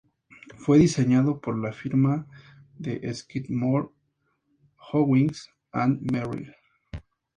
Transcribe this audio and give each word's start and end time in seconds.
Fue 0.57 0.79
diseñado 0.79 1.39
por 1.39 1.55
la 1.59 1.71
firma 1.73 2.25
de 2.79 3.13
Skidmore, 3.13 3.89
Owings 4.93 5.51
and 5.73 6.11
Merrill. 6.11 6.55